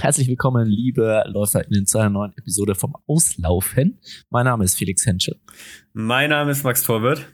[0.00, 3.98] Herzlich willkommen, liebe LäuferInnen, zu einer neuen Episode vom Auslaufen.
[4.30, 5.38] Mein Name ist Felix Henschel.
[5.92, 7.26] Mein Name ist Max Torwirt.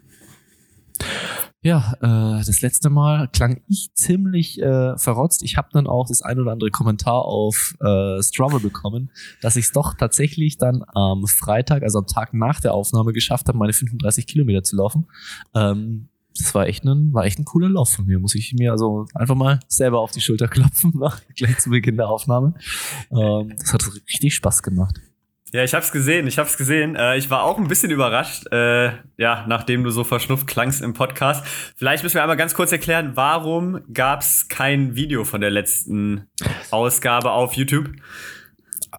[1.62, 5.44] Ja, äh, das letzte Mal klang ich ziemlich äh, verrotzt.
[5.44, 9.66] Ich habe dann auch das ein oder andere Kommentar auf äh, Struggle bekommen, dass ich
[9.66, 13.74] es doch tatsächlich dann am Freitag, also am Tag nach der Aufnahme, geschafft habe, meine
[13.74, 15.06] 35 Kilometer zu laufen.
[15.54, 16.08] Ähm,
[16.38, 19.06] das war echt ein, war echt ein cooler Lauf von mir, muss ich mir also
[19.14, 22.54] einfach mal selber auf die Schulter klopfen, nach, gleich zu Beginn der Aufnahme.
[23.10, 25.00] Ähm, das hat richtig Spaß gemacht.
[25.52, 26.96] Ja, ich hab's gesehen, ich hab's gesehen.
[26.96, 30.92] Äh, ich war auch ein bisschen überrascht, äh, ja, nachdem du so verschnupft klangst im
[30.92, 31.46] Podcast.
[31.76, 36.28] Vielleicht müssen wir einmal ganz kurz erklären, warum gab's kein Video von der letzten
[36.70, 37.90] Ausgabe auf YouTube?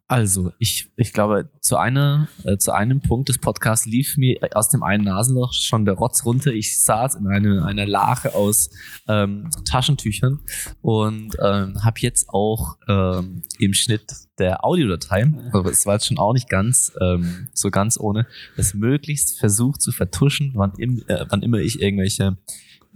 [0.09, 4.69] Also, ich, ich glaube, zu, einer, äh, zu einem Punkt des Podcasts lief mir aus
[4.69, 6.53] dem einen Nasenloch schon der Rotz runter.
[6.53, 8.69] Ich saß in eine, einer Lache aus
[9.09, 10.39] ähm, Taschentüchern
[10.81, 14.05] und ähm, habe jetzt auch ähm, im Schnitt
[14.39, 18.73] der Audiodatei, aber es war jetzt schon auch nicht ganz ähm, so ganz ohne, das
[18.73, 22.37] möglichst versucht zu vertuschen, wann, im, äh, wann immer ich irgendwelche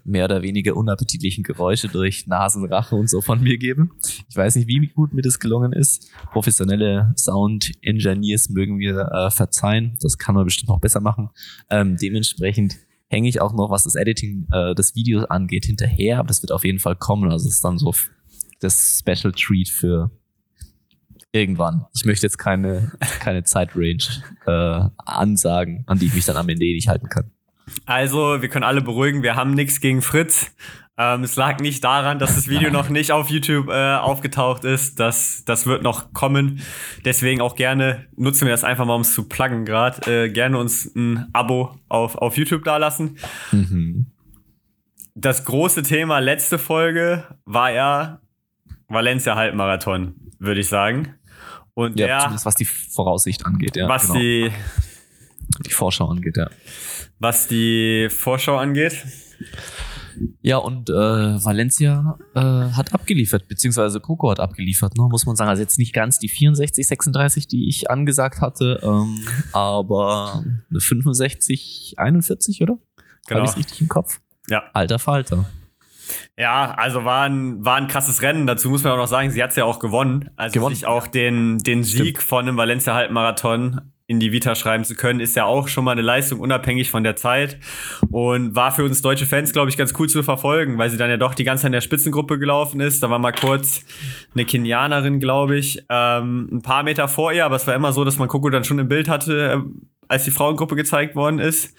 [0.04, 3.90] mehr oder weniger unappetitlichen Geräusche durch Nasenrache und so von mir gebe.
[4.30, 6.10] Ich weiß nicht, wie gut mir das gelungen ist.
[6.32, 9.98] Professionelle Sound-Engineers mögen mir äh, verzeihen.
[10.02, 11.30] Das kann man bestimmt noch besser machen.
[11.70, 16.20] Ähm, dementsprechend hänge ich auch noch, was das Editing äh, des Videos angeht, hinterher.
[16.20, 17.32] Aber das wird auf jeden Fall kommen.
[17.32, 17.94] Also es ist dann so
[18.60, 20.12] das Special Treat für
[21.32, 21.86] irgendwann.
[21.94, 23.98] Ich möchte jetzt keine, keine Zeitrange
[24.46, 27.32] äh, ansagen, an die ich mich dann am Ende eh nicht halten kann.
[27.86, 30.52] Also, wir können alle beruhigen, wir haben nichts gegen Fritz.
[31.02, 35.00] Ähm, es lag nicht daran, dass das Video noch nicht auf YouTube äh, aufgetaucht ist.
[35.00, 36.62] Das, das wird noch kommen.
[37.06, 40.26] Deswegen auch gerne nutzen wir das einfach mal, um es zu pluggen gerade.
[40.26, 43.18] Äh, gerne uns ein Abo auf, auf YouTube dalassen.
[43.52, 44.08] Mhm.
[45.16, 48.22] Das große Thema letzte Folge war ja
[48.88, 51.16] Valencia Halbmarathon, würde ich sagen.
[51.74, 53.88] Und ja, der, was die Voraussicht angeht, ja.
[53.88, 54.20] Was genau.
[54.20, 54.52] die,
[55.66, 56.50] die Vorschau angeht, ja
[57.22, 59.06] was die Vorschau angeht.
[60.42, 65.50] Ja, und äh, Valencia äh, hat abgeliefert, beziehungsweise Coco hat abgeliefert, ne, muss man sagen.
[65.50, 69.20] Also jetzt nicht ganz die 64, 36, die ich angesagt hatte, ähm,
[69.54, 72.78] aber eine 65, 41, oder?
[73.28, 73.42] Genau.
[73.42, 74.20] Habe ich richtig im Kopf?
[74.50, 74.64] Ja.
[74.74, 75.46] Alter Falter.
[76.38, 78.48] Ja, also war ein, war ein krasses Rennen.
[78.48, 80.30] Dazu muss man auch noch sagen, sie hat es ja auch gewonnen.
[80.36, 80.76] Also gewonnen.
[80.76, 82.24] sich auch den, den Sieg Stimmt.
[82.24, 85.94] von einem Valencia Halbmarathon in die Vita schreiben zu können, ist ja auch schon mal
[85.94, 87.58] eine Leistung unabhängig von der Zeit
[88.12, 91.10] und war für uns deutsche Fans, glaube ich, ganz cool zu verfolgen, weil sie dann
[91.10, 93.02] ja doch die ganze Zeit in der Spitzengruppe gelaufen ist.
[93.02, 93.86] Da war mal kurz
[94.34, 98.04] eine Kenianerin, glaube ich, ähm, ein paar Meter vor ihr, aber es war immer so,
[98.04, 99.58] dass man Coco dann schon im Bild hatte, äh,
[100.10, 101.74] als die Frauengruppe gezeigt worden ist.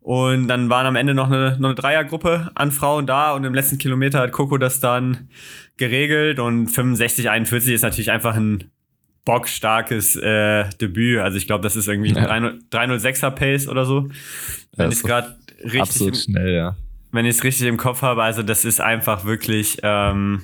[0.00, 3.54] Und dann waren am Ende noch eine, noch eine Dreiergruppe an Frauen da und im
[3.54, 5.28] letzten Kilometer hat Coco das dann
[5.76, 8.72] geregelt und 65, 41 ist natürlich einfach ein
[9.26, 11.18] bockstarkes äh, Debüt.
[11.18, 12.26] Also ich glaube, das ist irgendwie ja.
[12.26, 14.08] 306er Pace oder so.
[14.76, 16.76] Wenn ich gerade richtig absolut schnell, ja.
[17.12, 20.42] Wenn ich es richtig im Kopf habe, also das ist einfach wirklich ähm,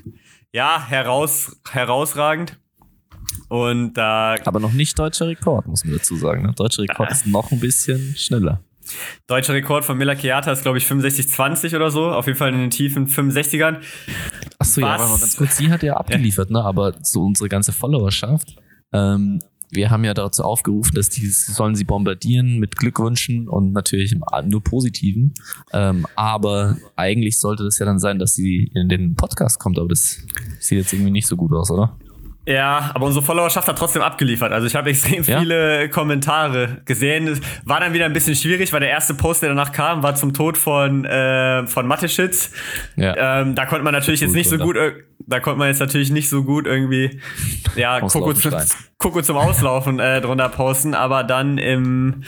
[0.52, 2.58] ja heraus herausragend.
[3.48, 4.36] Und da.
[4.44, 6.42] Aber noch nicht deutscher Rekord, muss man dazu sagen.
[6.42, 6.52] Ne?
[6.54, 8.62] Deutscher Rekord ist noch ein bisschen schneller.
[9.26, 12.10] Deutscher Rekord von Mila Chiata ist, glaube ich, 65-20 oder so.
[12.10, 13.76] Auf jeden Fall in den tiefen 65ern.
[14.58, 16.58] Achso, ja, aber ganz kurz, sie hat ja abgeliefert, ja.
[16.58, 16.64] ne?
[16.64, 18.56] Aber so unsere ganze Followerschaft
[18.92, 19.40] ähm,
[19.72, 24.14] wir haben ja dazu aufgerufen, dass die sollen sie bombardieren mit Glückwünschen und natürlich
[24.44, 25.32] nur positiven.
[25.72, 29.88] Ähm, aber eigentlich sollte das ja dann sein, dass sie in den Podcast kommt, aber
[29.88, 30.18] das
[30.60, 31.96] sieht jetzt irgendwie nicht so gut aus, oder?
[32.44, 34.52] Ja, aber unsere Followerschaft hat trotzdem abgeliefert.
[34.52, 35.38] Also ich habe extrem ja?
[35.38, 37.28] viele Kommentare gesehen.
[37.28, 40.16] Es war dann wieder ein bisschen schwierig, weil der erste Post, der danach kam, war
[40.16, 42.50] zum Tod von äh, von Mateschitz.
[42.96, 43.42] Ja.
[43.42, 44.92] Ähm, da konnte man natürlich jetzt nicht so gut, äh,
[45.26, 47.20] da konnte man jetzt natürlich nicht so gut irgendwie
[47.76, 48.50] ja Koko, zu,
[48.98, 50.94] Koko zum Auslaufen äh, drunter posten.
[50.94, 52.22] Aber dann im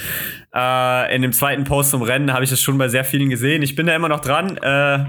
[0.55, 3.62] äh, in dem zweiten Post zum Rennen habe ich das schon bei sehr vielen gesehen.
[3.62, 4.56] Ich bin da immer noch dran.
[4.59, 5.05] Äh,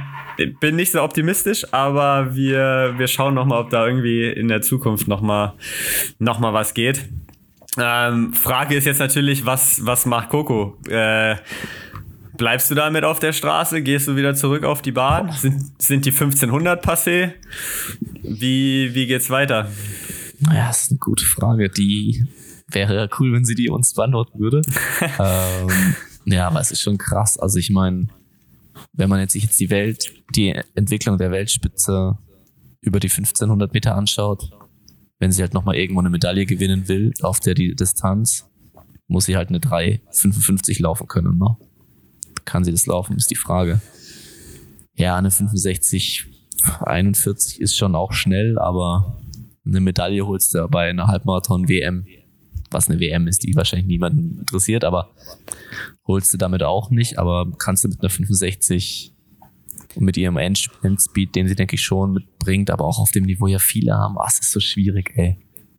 [0.60, 4.62] bin nicht so optimistisch, aber wir, wir schauen noch mal, ob da irgendwie in der
[4.62, 5.54] Zukunft noch mal,
[6.20, 7.08] noch mal was geht.
[7.78, 10.78] Ähm, Frage ist jetzt natürlich, was, was macht Coco?
[10.90, 11.36] Äh,
[12.38, 13.82] bleibst du damit auf der Straße?
[13.82, 15.32] Gehst du wieder zurück auf die Bahn?
[15.32, 17.34] Sind, sind die 1500 passé?
[18.22, 19.70] Wie, wie geht's weiter?
[20.40, 21.70] Ja, das ist eine gute Frage.
[21.70, 22.26] Die
[22.68, 24.62] wäre cool, wenn sie die uns beantworten würde.
[25.20, 25.96] ähm,
[26.26, 27.38] ja, aber es ist schon krass.
[27.38, 28.08] Also ich meine,
[28.94, 32.18] wenn man jetzt sich jetzt die Welt, die Entwicklung der Weltspitze
[32.82, 34.50] über die 1500 Meter anschaut,
[35.20, 38.50] wenn sie halt nochmal irgendwo eine Medaille gewinnen will auf der die Distanz,
[39.08, 41.56] muss sie halt eine 3,55 laufen können, ne?
[42.46, 43.82] Kann sie das laufen, ist die Frage.
[44.96, 46.26] Ja, eine 65,
[46.82, 49.22] 41 ist schon auch schnell, aber
[49.66, 52.06] eine Medaille holst du bei einer Halbmarathon-WM,
[52.72, 55.14] was eine WM ist, die wahrscheinlich niemanden interessiert, aber
[56.08, 59.14] holst du damit auch nicht, aber kannst du mit einer 65
[59.96, 63.48] und mit ihrem Endspeed, den sie, denke ich, schon mitbringt, aber auch auf dem Niveau
[63.48, 65.38] ja viele haben, was ist so schwierig, ey.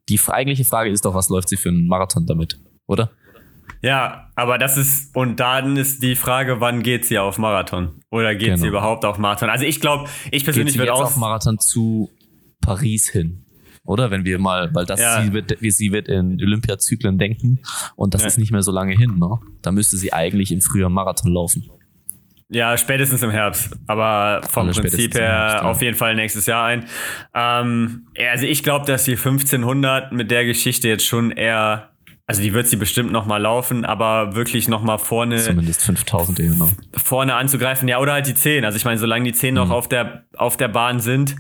[0.09, 3.11] Die eigentliche Frage ist doch, was läuft sie für einen Marathon damit, oder?
[3.83, 8.01] Ja, aber das ist, und dann ist die Frage, wann geht sie auf Marathon?
[8.11, 8.57] Oder geht genau.
[8.59, 9.49] sie überhaupt auf Marathon?
[9.49, 11.05] Also ich glaube, ich persönlich würde auch.
[11.05, 12.11] auf Marathon zu
[12.61, 13.45] Paris hin.
[13.85, 15.23] Oder wenn wir mal, weil das ja.
[15.23, 17.61] sie wird, wie sie wird in Olympiazyklen denken
[17.95, 18.27] und das ja.
[18.27, 19.39] ist nicht mehr so lange hin, ne?
[19.63, 21.71] Da müsste sie eigentlich im Frühjahr Marathon laufen.
[22.49, 23.77] Ja, spätestens im Herbst.
[23.87, 25.63] Aber vom Alle Prinzip her Herbst, ja.
[25.63, 26.85] auf jeden Fall nächstes Jahr ein.
[27.35, 31.91] Ähm, also ich glaube, dass die 1500 mit der Geschichte jetzt schon eher
[32.29, 36.41] also die wird sie bestimmt noch mal laufen, aber wirklich noch mal vorne zumindest 5000
[36.41, 36.73] eben noch.
[36.97, 38.65] vorne anzugreifen, ja oder halt die 10.
[38.65, 39.61] Also ich meine, solange die 10 mhm.
[39.61, 41.37] noch auf der auf der Bahn sind,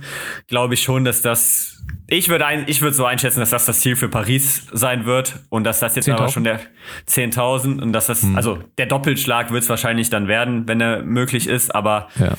[0.46, 3.80] glaube ich schon, dass das ich würde ein, ich würde so einschätzen, dass das das
[3.80, 6.60] Ziel für Paris sein wird und dass das jetzt aber schon der
[7.08, 8.36] 10.000 und dass das mhm.
[8.36, 12.34] also der Doppelschlag wird es wahrscheinlich dann werden, wenn er möglich ist, aber ja.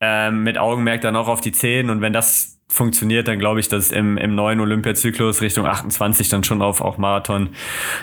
[0.00, 3.68] ähm, mit Augenmerk dann auch auf die 10 und wenn das funktioniert, dann glaube ich,
[3.68, 7.50] dass es im, im neuen Olympiazyklus Richtung 28 dann schon auf auch Marathon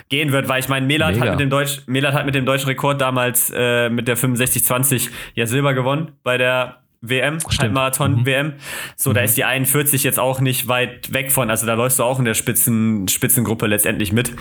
[0.08, 2.68] gehen wird, weil ich meine, Melat hat mit dem Deutsch, Melat hat mit dem deutschen
[2.68, 8.46] Rekord damals äh, mit der 65-20 ja Silber gewonnen bei der WM, Halbmarathon-WM.
[8.48, 8.52] Mhm.
[8.94, 9.14] So, mhm.
[9.14, 11.48] da ist die 41 jetzt auch nicht weit weg von.
[11.48, 14.34] Also da läufst du auch in der Spitzen, Spitzengruppe letztendlich mit.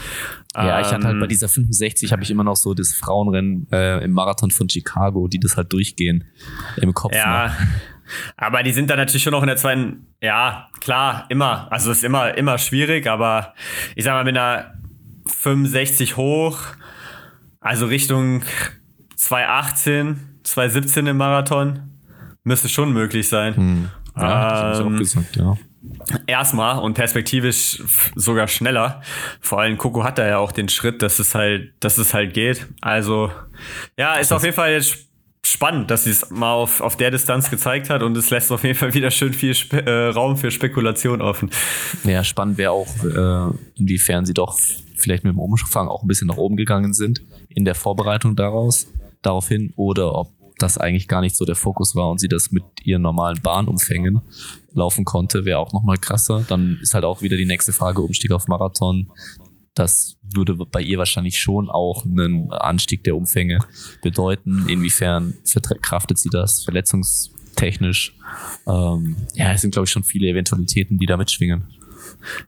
[0.55, 2.93] Ja, ähm, ich hatte halt bei ähm, dieser 65 habe ich immer noch so das
[2.93, 6.25] Frauenrennen äh, im Marathon von Chicago, die das halt durchgehen
[6.77, 7.15] im Kopf.
[7.15, 7.47] Ja.
[7.47, 7.53] Ne?
[8.37, 11.67] Aber die sind dann natürlich schon noch in der zweiten, ja, klar, immer.
[11.71, 13.53] Also ist immer, immer schwierig, aber
[13.95, 14.73] ich sag mal, mit einer
[15.25, 16.59] 65 hoch,
[17.59, 18.43] also Richtung
[19.15, 21.81] 218, 217 im Marathon,
[22.43, 23.55] müsste schon möglich sein.
[23.55, 23.89] Hm.
[24.15, 25.57] Ja, ähm, das auch gesagt, ja.
[26.27, 27.81] Erstmal und perspektivisch
[28.15, 29.01] sogar schneller.
[29.39, 32.33] Vor allem Coco hat da ja auch den Schritt, dass es halt, dass es halt
[32.33, 32.67] geht.
[32.81, 33.31] Also,
[33.97, 35.08] ja, ist auf jeden Fall jetzt
[35.49, 38.63] spannend, dass sie es mal auf, auf der Distanz gezeigt hat und es lässt auf
[38.63, 41.49] jeden Fall wieder schön viel Spe äh, Raum für Spekulation offen.
[42.03, 44.57] Ja, spannend wäre auch, äh, inwiefern sie doch
[44.95, 48.87] vielleicht mit dem Umfang auch ein bisschen nach oben gegangen sind in der Vorbereitung daraus,
[49.21, 52.63] daraufhin oder ob das eigentlich gar nicht so der Fokus war und sie das mit
[52.83, 54.21] ihren normalen Bahnumfängen
[54.73, 56.45] laufen konnte, wäre auch nochmal krasser.
[56.47, 59.09] Dann ist halt auch wieder die nächste Frage, Umstieg auf Marathon.
[59.73, 63.59] Das würde bei ihr wahrscheinlich schon auch einen Anstieg der Umfänge
[64.01, 64.67] bedeuten.
[64.67, 68.15] Inwiefern verkraftet sie das verletzungstechnisch?
[68.67, 71.63] Ähm, ja, es sind, glaube ich, schon viele Eventualitäten, die da mitschwingen.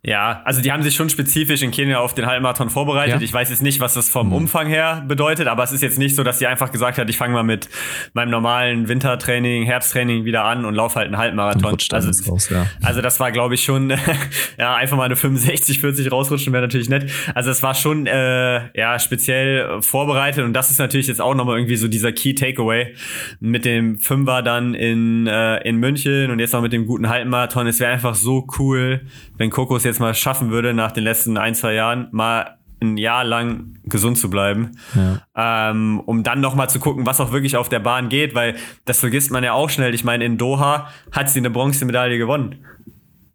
[0.04, 3.16] Ja, also die haben sich schon spezifisch in Kenia auf den Halbmarathon vorbereitet.
[3.16, 3.22] Ja.
[3.22, 4.34] Ich weiß jetzt nicht, was das vom mhm.
[4.34, 7.18] Umfang her bedeutet, aber es ist jetzt nicht so, dass sie einfach gesagt hat, ich
[7.18, 7.70] fange mal mit
[8.14, 11.78] meinem normalen Wintertraining, Herbsttraining wieder an und laufe halt einen Halbmarathon.
[11.92, 12.68] Also, raus, ja.
[12.82, 13.90] also das war, glaube ich, schon,
[14.58, 17.10] ja, einfach mal eine 65, 40 rausrutschen wäre natürlich nett.
[17.34, 21.58] Also es war schon, äh, ja, speziell vorbereitet und das ist natürlich jetzt auch nochmal
[21.58, 22.94] irgendwie so dieser Key Takeaway
[23.40, 27.68] mit dem Fünfer dann in, äh, in München und jetzt noch mit dem guten Halbmarathon.
[27.68, 29.02] Es wäre einfach so cool,
[29.38, 32.98] wenn Coco es jetzt mal schaffen würde, nach den letzten ein, zwei Jahren mal ein
[32.98, 35.70] Jahr lang gesund zu bleiben, ja.
[35.70, 38.56] ähm, um dann noch mal zu gucken, was auch wirklich auf der Bahn geht, weil
[38.86, 39.94] das vergisst man ja auch schnell.
[39.94, 42.66] Ich meine, in Doha hat sie eine Bronzemedaille gewonnen,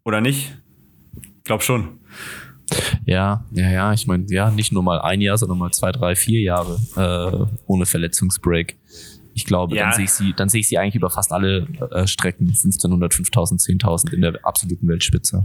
[0.05, 0.59] oder nicht?
[1.23, 2.01] Ich glaube schon.
[3.05, 3.93] Ja, ja, ja.
[3.93, 7.47] Ich meine, ja, nicht nur mal ein Jahr, sondern mal zwei, drei, vier Jahre äh,
[7.67, 8.77] ohne Verletzungsbreak.
[9.37, 9.85] Ich glaube, ja.
[9.85, 13.13] dann sehe ich sie, dann sehe ich sie eigentlich über fast alle äh, Strecken 1500,
[13.13, 15.45] 5000, 10.000 in der absoluten Weltspitze.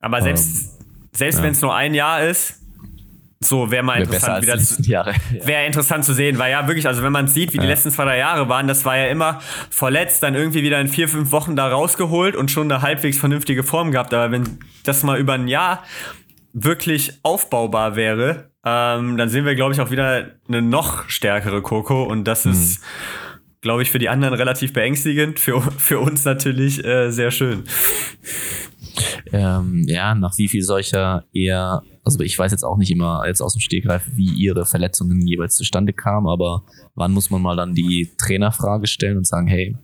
[0.00, 1.44] Aber selbst, ähm, selbst ja.
[1.44, 2.62] wenn es nur ein Jahr ist,
[3.40, 5.12] so wäre mal wär interessant, wieder zu, Jahre.
[5.44, 8.04] wäre interessant zu sehen, weil ja wirklich, also wenn man sieht, wie die letzten zwei,
[8.04, 11.56] drei Jahre waren, das war ja immer verletzt, dann irgendwie wieder in vier, fünf Wochen
[11.56, 14.14] da rausgeholt und schon eine halbwegs vernünftige Form gehabt.
[14.14, 15.82] Aber wenn das mal über ein Jahr
[16.54, 22.02] wirklich aufbaubar wäre, ähm, dann sehen wir, glaube ich, auch wieder eine noch stärkere Coco
[22.02, 22.52] und das mhm.
[22.52, 22.80] ist,
[23.66, 27.64] glaube ich, für die anderen relativ beängstigend, für, für uns natürlich äh, sehr schön
[29.32, 33.40] ähm, ja, nach wie viel solcher eher, also ich weiß jetzt auch nicht immer jetzt
[33.40, 37.74] aus dem Stegreif, wie ihre Verletzungen jeweils zustande kamen, aber wann muss man mal dann
[37.74, 39.76] die Trainerfrage stellen und sagen, hey,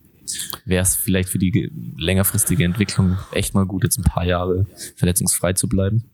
[0.65, 5.53] wäre es vielleicht für die längerfristige Entwicklung echt mal gut, jetzt ein paar Jahre verletzungsfrei
[5.53, 6.05] zu bleiben?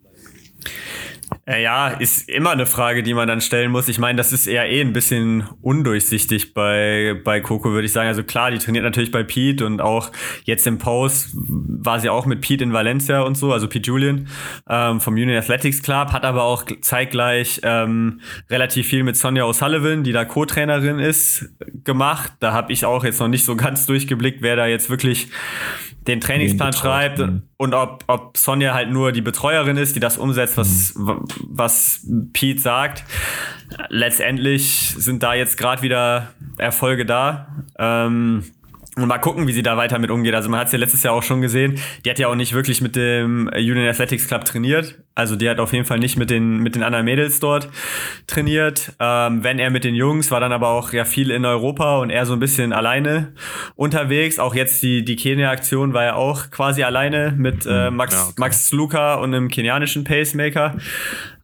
[1.45, 3.87] Äh, ja, ist immer eine Frage, die man dann stellen muss.
[3.87, 8.07] Ich meine, das ist eher eh ein bisschen undurchsichtig bei, bei Coco, würde ich sagen.
[8.07, 10.11] Also klar, die trainiert natürlich bei Pete und auch
[10.43, 14.27] jetzt im Post war sie auch mit Pete in Valencia und so, also Pete Julian
[14.69, 20.03] ähm, vom Union Athletics Club, hat aber auch zeitgleich ähm, relativ viel mit Sonja O'Sullivan,
[20.03, 21.49] die da Co-Trainerin ist,
[21.83, 22.33] gemacht.
[22.39, 25.29] Da habe ich auch jetzt noch nicht so ganz durchgeblickt, wer da jetzt wirklich
[26.07, 27.43] den Trainingsplan schreibt mhm.
[27.57, 31.25] und ob, ob Sonja halt nur die Betreuerin ist, die das umsetzt, was, mhm.
[31.47, 33.03] was Pete sagt.
[33.89, 37.65] Letztendlich sind da jetzt gerade wieder Erfolge da.
[37.77, 38.43] Ähm,
[39.01, 40.33] und mal gucken, wie sie da weiter mit umgeht.
[40.33, 41.79] Also man hat es ja letztes Jahr auch schon gesehen.
[42.05, 44.99] Die hat ja auch nicht wirklich mit dem Union Athletics Club trainiert.
[45.15, 47.69] Also die hat auf jeden Fall nicht mit den, mit den anderen Mädels dort
[48.27, 48.93] trainiert.
[48.99, 52.09] Ähm, wenn er mit den Jungs, war dann aber auch ja viel in Europa und
[52.09, 53.33] er so ein bisschen alleine
[53.75, 54.39] unterwegs.
[54.39, 57.97] Auch jetzt die, die Kenia-Aktion war ja auch quasi alleine mit äh, mhm.
[57.97, 58.33] Max, ja, okay.
[58.37, 60.75] Max Luca und einem kenianischen Pacemaker.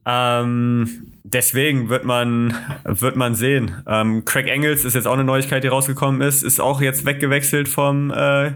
[0.05, 3.83] Ähm, deswegen wird man, wird man sehen.
[3.88, 7.67] Ähm, Craig Engels ist jetzt auch eine Neuigkeit, die rausgekommen ist, ist auch jetzt weggewechselt
[7.67, 8.53] vom äh,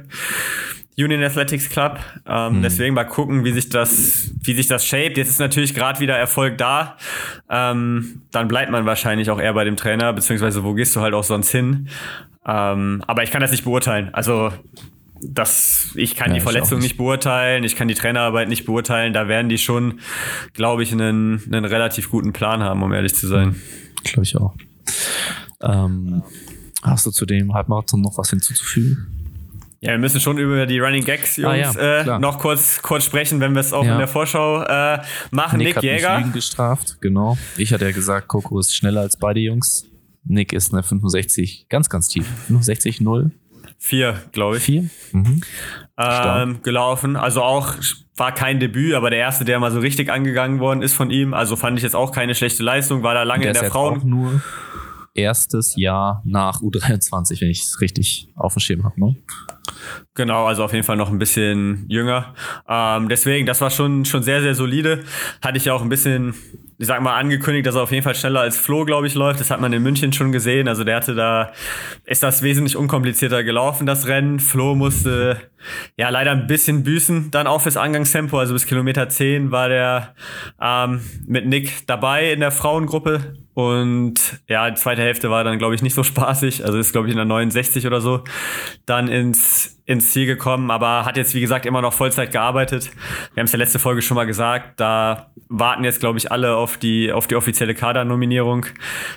[0.98, 2.00] Union Athletics Club.
[2.28, 2.62] Ähm, mhm.
[2.62, 5.18] Deswegen mal gucken, wie sich das, wie sich das shaped.
[5.18, 6.98] Jetzt ist natürlich gerade wieder Erfolg da.
[7.50, 11.14] Ähm, dann bleibt man wahrscheinlich auch eher bei dem Trainer, beziehungsweise wo gehst du halt
[11.14, 11.88] auch sonst hin.
[12.46, 14.10] Ähm, aber ich kann das nicht beurteilen.
[14.14, 14.52] Also
[15.22, 16.90] das, ich kann ja, die Verletzung nicht.
[16.90, 16.98] nicht.
[16.98, 19.14] beurteilen, ich kann die Trainerarbeit nicht beurteilen.
[19.14, 20.00] Da werden die schon,
[20.54, 23.56] glaube ich, einen, einen relativ guten Plan haben, um ehrlich zu sein.
[24.04, 24.56] Glaube ich auch.
[25.62, 26.24] Ähm,
[26.84, 29.16] hast du zu dem Halbmarathon noch was hinzuzufügen?
[29.82, 33.06] Ja, wir müssen schon über die Running Gags, Jungs, ah, ja, äh, noch kurz, kurz
[33.06, 33.94] sprechen, wenn wir es auch ja.
[33.94, 35.00] in der Vorschau äh,
[35.32, 35.58] machen.
[35.58, 36.20] Nick, Nick hat Jäger.
[36.20, 37.38] Mich gestraft, genau.
[37.56, 39.86] Ich hatte ja gesagt, Coco ist schneller als beide Jungs.
[40.26, 42.28] Nick ist eine 65, ganz, ganz tief.
[42.48, 43.32] 65, 0
[43.80, 44.64] vier, glaube ich.
[44.64, 44.90] Vier?
[45.12, 45.42] Mhm.
[45.98, 47.16] Ähm, gelaufen.
[47.16, 47.76] Also auch
[48.16, 51.34] war kein Debüt, aber der erste, der mal so richtig angegangen worden ist von ihm.
[51.34, 54.02] Also fand ich jetzt auch keine schlechte Leistung, war da lange der in der Frauen.
[54.08, 54.42] nur
[55.16, 59.00] erstes Jahr nach U23, wenn ich es richtig auf dem Schirm habe.
[59.00, 59.16] Ne?
[60.20, 62.34] Genau, also auf jeden Fall noch ein bisschen jünger.
[62.68, 65.06] Ähm, deswegen, das war schon, schon sehr, sehr solide.
[65.42, 66.34] Hatte ich ja auch ein bisschen
[66.82, 69.42] ich sag mal, angekündigt, dass er auf jeden Fall schneller als Flo, glaube ich, läuft.
[69.42, 70.70] Das hat man in München schon gesehen.
[70.70, 71.52] Also der hatte da,
[72.06, 74.40] ist das wesentlich unkomplizierter gelaufen, das Rennen.
[74.40, 75.42] Flo musste
[75.98, 78.40] ja leider ein bisschen büßen, dann auch fürs Angangstempo.
[78.40, 80.16] Also bis Kilometer 10 war der
[80.62, 83.34] ähm, mit Nick dabei in der Frauengruppe.
[83.54, 86.64] Und ja, die zweite Hälfte war dann, glaube ich, nicht so spaßig.
[86.64, 88.24] Also ist, glaube ich, in der 69 oder so
[88.86, 90.70] dann ins, ins Ziel gekommen.
[90.70, 92.92] Aber hat jetzt, wie gesagt, immer noch Vollzeit gearbeitet.
[93.34, 94.80] Wir haben es ja letzte Folge schon mal gesagt.
[94.80, 98.68] Da warten jetzt, glaube ich, alle auf die, auf die offizielle Kadernominierung,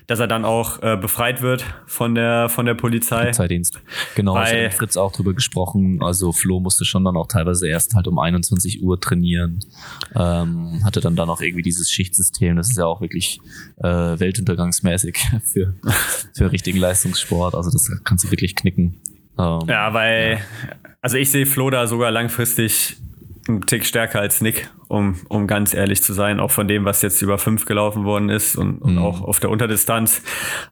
[0.07, 3.25] dass er dann auch äh, befreit wird von der, von der Polizei.
[3.25, 3.83] Polizeidienst.
[4.15, 6.03] Genau, Weil, ich habe Fritz auch drüber gesprochen.
[6.03, 9.61] Also Flo musste schon dann auch teilweise erst halt um 21 Uhr trainieren.
[10.15, 12.57] Ähm, hatte dann dann auch irgendwie dieses Schichtsystem.
[12.57, 13.41] Das ist ja auch wirklich
[13.77, 15.75] äh, weltuntergangsmäßig für,
[16.35, 17.55] für richtigen Leistungssport.
[17.55, 18.99] Also das kannst du wirklich knicken.
[19.39, 20.79] Ähm, ja, weil, ja.
[21.01, 22.97] also ich sehe Flo da sogar langfristig
[23.49, 27.03] einen Tick stärker als Nick, um, um ganz ehrlich zu sein, auch von dem, was
[27.03, 29.03] jetzt über fünf gelaufen worden ist und, und mhm.
[29.03, 30.23] auch auf der Unterdistanz.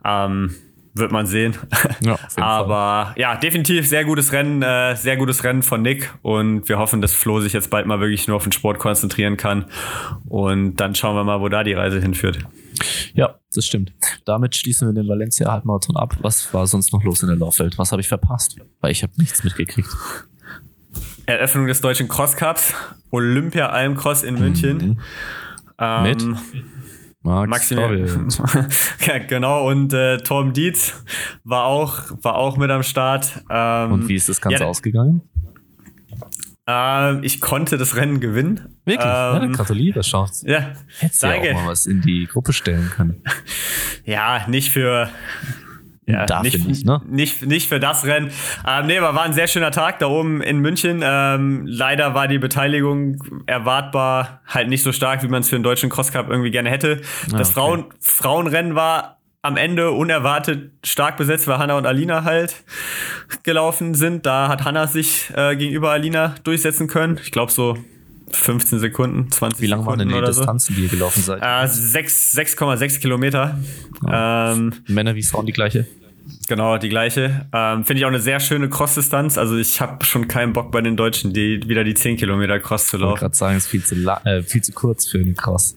[0.05, 0.55] Ähm,
[0.95, 1.57] wird man sehen.
[2.02, 3.14] Ja, Aber Fall.
[3.17, 7.12] ja, definitiv sehr gutes Rennen, äh, sehr gutes Rennen von Nick und wir hoffen, dass
[7.12, 9.67] Flo sich jetzt bald mal wirklich nur auf den Sport konzentrieren kann
[10.29, 12.38] und dann schauen wir mal, wo da die Reise hinführt.
[13.15, 13.93] Ja, das stimmt.
[14.25, 16.17] Damit schließen wir den Valencia Halbmarathon ab.
[16.21, 17.79] Was war sonst noch los in der Laufwelt?
[17.79, 18.57] Was habe ich verpasst?
[18.81, 19.89] Weil ich habe nichts mitgekriegt.
[21.27, 22.75] Eröffnung des deutschen Cross Cups,
[23.11, 24.77] Olympia Alm Cross in München.
[24.77, 25.01] Mhm.
[25.79, 26.25] Ähm, Mit?
[27.23, 28.29] Max Maximilian.
[29.07, 31.05] ja, genau, und äh, Tom Dietz
[31.45, 33.45] war auch, war auch mit am Start.
[33.51, 35.21] Ähm, und wie ist das Ganze ja, ausgegangen?
[36.71, 38.77] Äh, ich konnte das Rennen gewinnen.
[38.85, 39.07] Wirklich?
[39.07, 40.45] Ähm, ja, gratuliere, schaut's.
[40.47, 43.23] Ja, Hättest ja auch mal was in die Gruppe stellen können.
[44.07, 45.11] Ja, nicht für
[46.11, 47.00] ja, Dafür nicht, nicht, ne?
[47.07, 48.31] nicht, nicht für das Rennen.
[48.67, 51.03] Ähm, nee, aber war ein sehr schöner Tag da oben in München.
[51.05, 55.62] Ähm, leider war die Beteiligung erwartbar halt nicht so stark, wie man es für den
[55.62, 57.00] deutschen Crosscup irgendwie gerne hätte.
[57.33, 57.55] Ah, das okay.
[57.55, 62.55] Frauen, Frauenrennen war am Ende unerwartet stark besetzt, weil Hanna und Alina halt
[63.43, 64.27] gelaufen sind.
[64.27, 67.19] Da hat Hanna sich äh, gegenüber Alina durchsetzen können.
[67.23, 67.79] Ich glaube so
[68.33, 70.79] 15 Sekunden, 20 Wie lang waren denn die Distanzen, so.
[70.79, 71.41] die ihr gelaufen seid?
[71.41, 73.59] Äh, 6,6 Kilometer.
[74.07, 74.53] Ja.
[74.53, 75.87] Ähm, Männer wie Frauen die gleiche?
[76.47, 77.47] Genau, die gleiche.
[77.53, 79.39] Ähm, Finde ich auch eine sehr schöne Cross-Distanz.
[79.39, 82.89] Also ich habe schon keinen Bock bei den Deutschen, die wieder die 10 Kilometer Cross
[82.89, 83.07] zu laufen.
[83.07, 83.95] Ich wollte gerade sagen, es ist viel zu,
[84.25, 85.77] äh, viel zu kurz für einen Cross.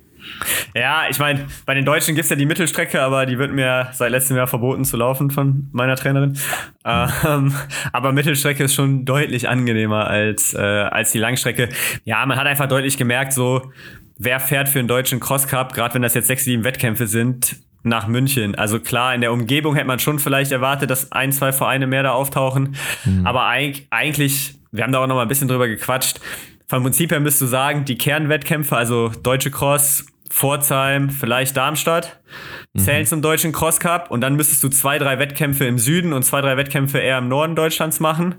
[0.76, 4.12] Ja, ich meine, bei den Deutschen gibt's ja die Mittelstrecke, aber die wird mir seit
[4.12, 6.38] letztem Jahr verboten zu laufen von meiner Trainerin.
[6.86, 7.54] Ähm,
[7.92, 11.70] aber Mittelstrecke ist schon deutlich angenehmer als, äh, als die Langstrecke.
[12.06, 13.72] Ja, man hat einfach deutlich gemerkt, so,
[14.18, 17.58] wer fährt für einen deutschen Cross Cup, gerade wenn das jetzt sechs, sieben Wettkämpfe sind,
[17.84, 18.56] nach München.
[18.56, 22.04] Also klar, in der Umgebung hätte man schon vielleicht erwartet, dass ein, zwei Vereine mehr
[22.04, 22.76] da auftauchen.
[23.06, 23.28] Mhm.
[23.28, 26.20] Aber eigentlich, wir haben da auch noch mal ein bisschen drüber gequatscht.
[26.68, 32.20] Vom Prinzip her müsstest du sagen, die Kernwettkämpfe, also Deutsche Cross, Pforzheim, vielleicht Darmstadt
[32.78, 33.08] zählen mhm.
[33.08, 36.42] zum deutschen Cross Cup und dann müsstest du zwei, drei Wettkämpfe im Süden und zwei,
[36.42, 38.36] drei Wettkämpfe eher im Norden Deutschlands machen,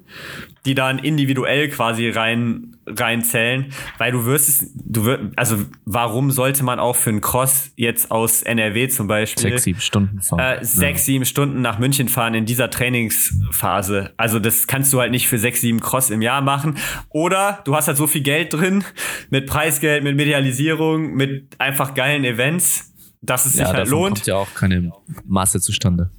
[0.66, 3.66] die dann individuell quasi rein, rein zählen,
[3.98, 8.10] weil du wirst es, du wirst, also warum sollte man auch für einen Cross jetzt
[8.10, 10.40] aus NRW zum Beispiel sechs, sieben Stunden fahren?
[10.40, 11.12] Äh, sechs, ja.
[11.12, 14.12] sieben Stunden nach München fahren in dieser Trainingsphase.
[14.16, 16.76] Also das kannst du halt nicht für sechs, sieben Cross im Jahr machen.
[17.10, 18.84] Oder du hast halt so viel Geld drin
[19.30, 22.93] mit Preisgeld, mit Medialisierung, mit einfach geilen Events
[23.24, 24.16] dass es ja, sich halt lohnt.
[24.16, 24.92] kommt ja auch keine
[25.26, 26.10] Masse zustande.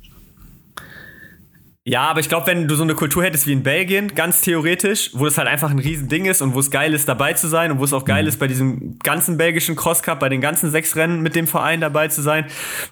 [1.87, 5.11] Ja, aber ich glaube, wenn du so eine Kultur hättest wie in Belgien, ganz theoretisch,
[5.13, 7.71] wo es halt einfach ein Riesending ist und wo es geil ist, dabei zu sein
[7.71, 8.29] und wo es auch geil mhm.
[8.29, 11.81] ist, bei diesem ganzen belgischen Cross Cup, bei den ganzen sechs Rennen mit dem Verein
[11.81, 12.45] dabei zu sein,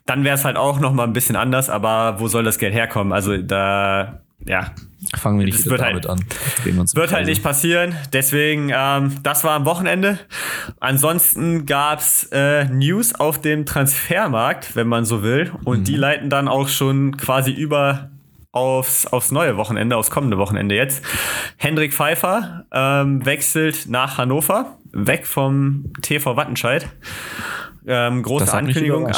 [0.05, 3.13] dann wäre es halt auch nochmal ein bisschen anders, aber wo soll das Geld herkommen?
[3.13, 4.71] Also da, ja,
[5.15, 6.23] Fangen wir nicht wird halt, an.
[6.63, 7.95] wird halt nicht passieren.
[8.13, 10.17] Deswegen, ähm, das war am Wochenende.
[10.79, 15.51] Ansonsten gab's äh, News auf dem Transfermarkt, wenn man so will.
[15.65, 15.83] Und mhm.
[15.83, 18.09] die leiten dann auch schon quasi über
[18.51, 21.03] aufs, aufs neue Wochenende, aufs kommende Wochenende jetzt.
[21.57, 26.87] Hendrik Pfeiffer ähm, wechselt nach Hannover, weg vom TV Wattenscheid.
[27.85, 29.11] Ähm, große Ankündigung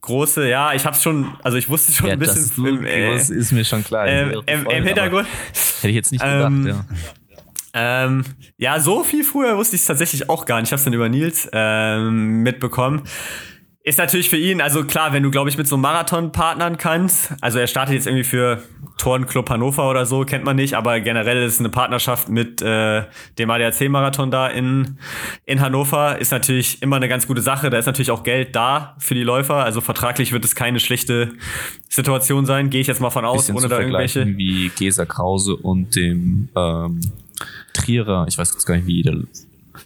[0.00, 2.50] große, ja, ich hab's schon, also ich wusste schon ja, ein bisschen.
[2.56, 4.06] Du, im, äh, ist mir schon klar.
[4.06, 5.26] Äh, im, Im, Hintergrund.
[5.80, 6.84] Hätte ich jetzt nicht gedacht, ähm, ja.
[7.72, 8.24] Ähm,
[8.58, 10.68] ja, so viel früher wusste ich es tatsächlich auch gar nicht.
[10.68, 13.02] Ich habe es dann über Nils ähm, mitbekommen.
[13.82, 16.76] Ist natürlich für ihn, also klar, wenn du, glaube ich, mit so einem Marathon partnern
[16.76, 18.62] kannst, also er startet jetzt irgendwie für
[18.98, 23.04] Turnclub Hannover oder so, kennt man nicht, aber generell ist eine Partnerschaft mit äh,
[23.38, 24.98] dem ADAC-Marathon da in,
[25.46, 27.70] in Hannover, ist natürlich immer eine ganz gute Sache.
[27.70, 31.32] Da ist natürlich auch Geld da für die Läufer, also vertraglich wird es keine schlechte
[31.88, 34.26] Situation sein, gehe ich jetzt mal von aus, ohne da irgendwelche.
[34.26, 37.00] Wie Gesa Krause und dem ähm,
[37.72, 39.16] Trierer, ich weiß jetzt gar nicht, wie der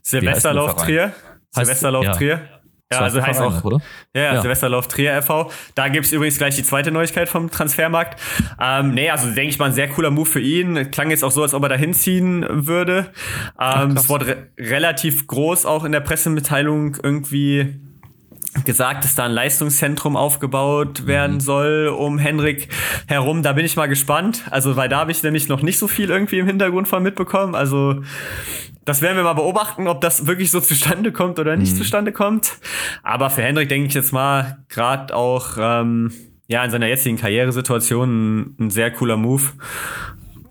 [0.03, 1.13] Silvesterlauf Trier.
[1.53, 2.13] Silvesterlauf ja.
[2.13, 2.49] Trier.
[2.93, 3.81] Ja, also heißt auch, oder?
[4.15, 5.51] Ja, ja, Silvesterlauf Trier FV.
[5.75, 8.21] Da gibt's übrigens gleich die zweite Neuigkeit vom Transfermarkt.
[8.61, 10.91] Ähm, nee, also denke ich mal, ein sehr cooler Move für ihn.
[10.91, 13.13] Klang jetzt auch so, als ob er da hinziehen würde.
[13.59, 17.81] Ähm, es wurde re relativ groß auch in der Pressemitteilung irgendwie
[18.65, 21.41] gesagt, dass da ein Leistungszentrum aufgebaut werden mhm.
[21.41, 22.69] soll um Henrik
[23.07, 23.43] herum.
[23.43, 24.45] Da bin ich mal gespannt.
[24.51, 27.55] Also, weil da habe ich nämlich noch nicht so viel irgendwie im Hintergrund von mitbekommen.
[27.55, 28.03] Also,
[28.85, 31.79] das werden wir mal beobachten, ob das wirklich so zustande kommt oder nicht mhm.
[31.79, 32.59] zustande kommt.
[33.03, 36.13] Aber für Hendrik denke ich jetzt mal, gerade auch ähm,
[36.49, 39.43] ja in seiner jetzigen Karrieresituation ein, ein sehr cooler Move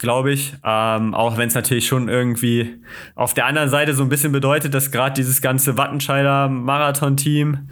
[0.04, 0.54] glaube ich.
[0.64, 2.76] Ähm, auch wenn es natürlich schon irgendwie
[3.16, 7.70] auf der anderen Seite so ein bisschen bedeutet, dass gerade dieses ganze Wattenscheider Marathon-Team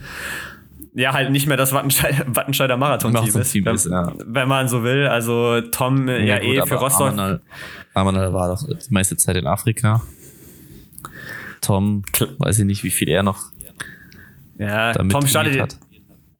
[0.93, 4.13] ja halt nicht mehr das Wattenscheider, Wattenscheider Marathon-Team ist, wenn, ist ja.
[4.25, 5.07] wenn, man so will.
[5.07, 7.09] Also Tom ja, ja gut, eh für Rostock.
[7.09, 7.41] Amanal,
[7.93, 10.01] Amanal war doch die meiste Zeit in Afrika.
[11.59, 12.03] Tom,
[12.39, 13.51] weiß ich nicht, wie viel er noch.
[14.57, 15.77] Ja, Tom startet, hat.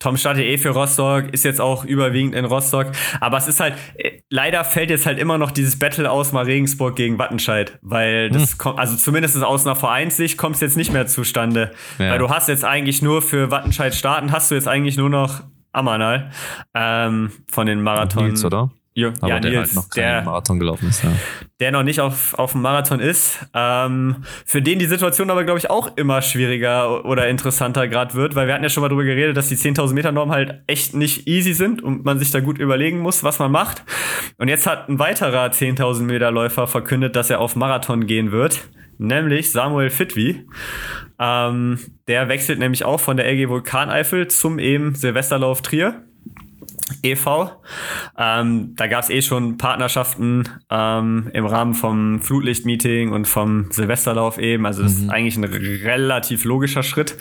[0.01, 2.87] Tom startet eh für Rostock, ist jetzt auch überwiegend in Rostock.
[3.19, 6.43] Aber es ist halt, äh, leider fällt jetzt halt immer noch dieses Battle aus mal
[6.43, 7.77] Regensburg gegen Wattenscheid.
[7.83, 8.57] Weil das hm.
[8.57, 11.71] kommt, also zumindest aus einer Vereinssicht kommt es jetzt nicht mehr zustande.
[11.99, 12.11] Ja.
[12.11, 15.43] Weil du hast jetzt eigentlich nur für Wattenscheid starten, hast du jetzt eigentlich nur noch
[15.71, 16.31] Amanal
[16.73, 18.25] ähm, von den Marathon.
[18.25, 18.71] Nils, oder?
[18.93, 21.13] Jo, aber ja, der Nils, halt noch der Marathon gelaufen ist, ja.
[21.61, 23.39] Der noch nicht auf, auf dem Marathon ist.
[23.53, 28.35] Ähm, für den die Situation aber, glaube ich, auch immer schwieriger oder interessanter gerade wird,
[28.35, 30.93] weil wir hatten ja schon mal drüber geredet, dass die 10.000 Meter Norm halt echt
[30.93, 33.83] nicht easy sind und man sich da gut überlegen muss, was man macht.
[34.37, 38.59] Und jetzt hat ein weiterer 10.000 Meter Läufer verkündet, dass er auf Marathon gehen wird,
[38.97, 40.45] nämlich Samuel Fitwi.
[41.17, 46.03] Ähm, der wechselt nämlich auch von der LG Vulkaneifel zum eben Silvesterlauf Trier
[47.03, 47.51] e.V.
[48.17, 54.37] Ähm, da gab es eh schon Partnerschaften ähm, im Rahmen vom Flutlicht-Meeting und vom Silvesterlauf
[54.37, 54.65] eben.
[54.65, 55.03] Also das mhm.
[55.03, 57.17] ist eigentlich ein relativ logischer Schritt.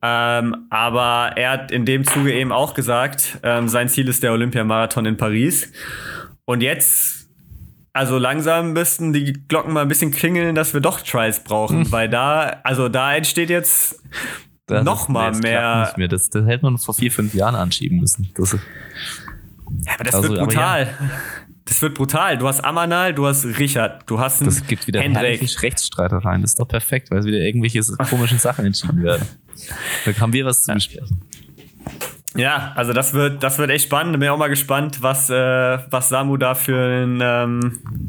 [0.00, 4.32] Ähm, aber er hat in dem Zuge eben auch gesagt, ähm, sein Ziel ist der
[4.32, 5.72] Olympiamarathon in Paris.
[6.44, 7.28] Und jetzt,
[7.92, 11.92] also langsam müssten die Glocken mal ein bisschen klingeln, dass wir doch Trials brauchen, mhm.
[11.92, 14.02] weil da, also da entsteht jetzt
[14.68, 15.92] das noch mal mehr.
[15.96, 16.08] mehr.
[16.08, 18.30] Das, das hätte man vor vier, fünf Jahren anschieben müssen.
[18.36, 18.58] Das, ja,
[19.94, 20.82] aber das also, wird brutal.
[20.84, 21.08] Ja.
[21.64, 22.38] Das wird brutal.
[22.38, 25.62] Du hast Amanal, du hast Richard, du hast einen Das gibt wieder Hendrik.
[25.62, 26.40] Rechtsstreitereien.
[26.40, 29.26] Das ist doch perfekt, weil es wieder irgendwelche komischen Sachen entschieden werden.
[30.06, 31.20] Da haben wir was zu besprechen.
[32.36, 34.18] Ja, also das wird, das wird echt spannend.
[34.18, 38.07] Bin auch mal gespannt, was, äh, was Samu da für ein, ähm,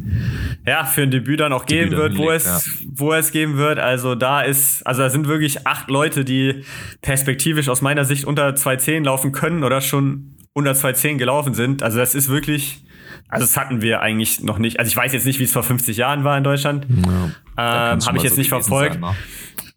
[0.70, 2.60] ja, für ein Debüt dann auch geben wird, wo es, ja.
[2.94, 3.80] wo es geben wird.
[3.80, 6.64] Also da ist, also da sind wirklich acht Leute, die
[7.02, 11.82] perspektivisch aus meiner Sicht unter 2.10 laufen können oder schon unter 2.10 gelaufen sind.
[11.82, 12.84] Also das ist wirklich,
[13.30, 14.80] also das hatten wir eigentlich noch nicht.
[14.80, 16.86] Also ich weiß jetzt nicht, wie es vor 50 Jahren war in Deutschland.
[16.88, 18.94] Ja, ähm, Habe ich jetzt so nicht verfolgt.
[18.94, 19.16] Sein, ne?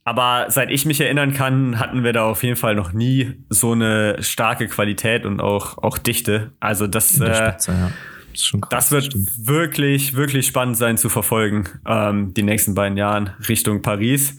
[0.05, 3.73] aber seit ich mich erinnern kann, hatten wir da auf jeden Fall noch nie so
[3.73, 6.53] eine starke Qualität und auch, auch Dichte.
[6.61, 7.91] Also das, äh, Spitze, ja.
[8.33, 9.47] Das, krass, das, wird stimmt.
[9.47, 14.37] wirklich, wirklich spannend sein zu verfolgen, ähm, die nächsten beiden Jahren Richtung Paris.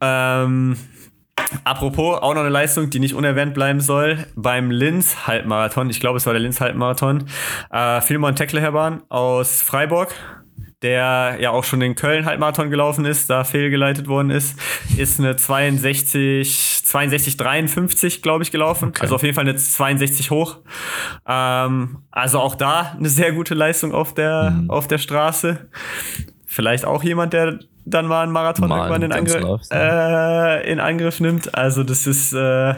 [0.00, 0.76] Ähm,
[1.64, 4.26] Apropos, auch noch eine Leistung, die nicht unerwähnt bleiben soll.
[4.34, 7.24] Beim Linz-Halbmarathon, ich glaube, es war der Linz-Halbmarathon,
[7.70, 10.14] äh, Philemon Teckleherbahn aus Freiburg,
[10.82, 14.58] der ja auch schon in Köln Halbmarathon gelaufen ist, da fehlgeleitet worden ist,
[14.96, 18.88] ist eine 62, 62, 53, glaube ich, gelaufen.
[18.88, 19.02] Okay.
[19.02, 20.58] Also auf jeden Fall eine 62 hoch.
[21.26, 24.70] Ähm, also auch da eine sehr gute Leistung auf der, mhm.
[24.70, 25.68] auf der Straße.
[26.46, 31.20] Vielleicht auch jemand, der dann mal einen Marathon mal irgendwann in Angriff, äh, in Angriff
[31.20, 31.54] nimmt.
[31.54, 32.74] Also das ist äh,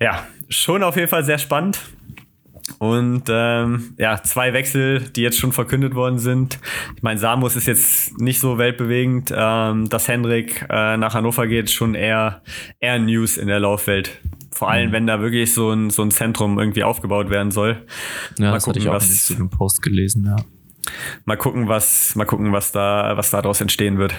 [0.00, 1.78] ja schon auf jeden Fall sehr spannend.
[2.78, 6.58] Und ähm, ja, zwei Wechsel, die jetzt schon verkündet worden sind.
[6.96, 9.32] Ich meine, Samus ist jetzt nicht so weltbewegend.
[9.34, 12.42] Ähm, dass Hendrik äh, nach Hannover geht, schon eher,
[12.80, 14.20] eher News in der Laufwelt.
[14.52, 14.92] Vor allem, mhm.
[14.92, 17.84] wenn da wirklich so ein, so ein Zentrum irgendwie aufgebaut werden soll.
[18.38, 20.36] Ja, mal das gucken, hatte ich auch was, in dem Post gelesen, ja.
[21.24, 24.14] Mal gucken, was, mal gucken, was da, was daraus entstehen wird.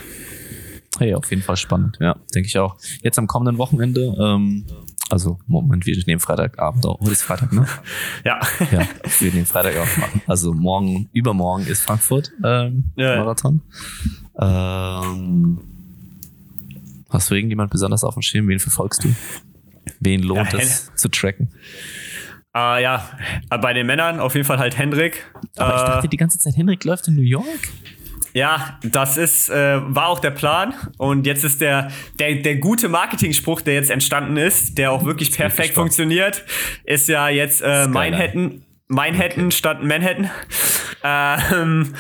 [1.00, 2.76] Hey, auf jeden Fall spannend, ja, denke ich auch.
[3.02, 4.66] Jetzt am kommenden Wochenende, ähm,
[5.10, 7.00] also Moment, wir nehmen Freitagabend auf.
[7.00, 7.68] Heute ist Freitag, ne?
[8.26, 8.40] ja.
[8.72, 8.88] Ja,
[9.20, 9.92] wir nehmen Freitagabend.
[10.28, 13.62] Also morgen, übermorgen ist Frankfurt ähm, ja, Marathon.
[14.40, 15.60] Ähm,
[17.10, 18.48] hast du irgendjemand besonders auf dem Schirm?
[18.48, 19.16] Wen verfolgst du?
[20.00, 21.50] Wen lohnt ja, es zu tracken?
[22.56, 23.08] Uh, ja,
[23.62, 25.32] bei den Männern auf jeden Fall halt Hendrik.
[25.58, 27.70] Aber uh, ich dachte die ganze Zeit, Hendrik läuft in New York.
[28.34, 30.74] Ja, das ist, äh, war auch der Plan.
[30.98, 35.32] Und jetzt ist der, der, der gute Marketing-Spruch, der jetzt entstanden ist, der auch wirklich
[35.32, 36.44] perfekt funktioniert,
[36.84, 39.52] ist ja jetzt äh, Manhattan, Manhattan okay.
[39.52, 40.30] statt Manhattan.
[41.04, 41.94] Ähm,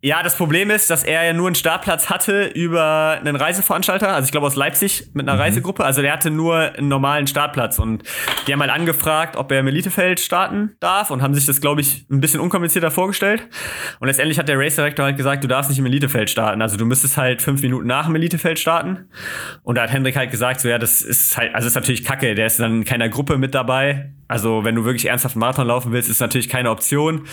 [0.00, 4.26] ja, das Problem ist, dass er ja nur einen Startplatz hatte über einen Reiseveranstalter, also
[4.26, 5.40] ich glaube aus Leipzig mit einer mhm.
[5.40, 5.84] Reisegruppe.
[5.84, 8.04] Also der hatte nur einen normalen Startplatz und
[8.46, 11.80] die haben halt angefragt, ob er im Elitefeld starten darf und haben sich das, glaube
[11.80, 13.48] ich, ein bisschen unkomplizierter vorgestellt.
[13.98, 16.62] Und letztendlich hat der Race Director halt gesagt, du darfst nicht im Elitefeld starten.
[16.62, 19.08] Also du müsstest halt fünf Minuten nach dem Elitefeld starten.
[19.64, 22.36] Und da hat Hendrik halt gesagt, so ja, das ist halt, also ist natürlich kacke,
[22.36, 24.12] der ist dann in keiner Gruppe mit dabei.
[24.28, 27.26] Also wenn du wirklich ernsthaft einen Marathon laufen willst, ist natürlich keine Option.